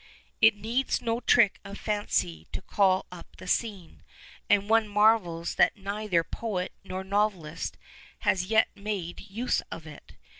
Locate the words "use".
9.29-9.61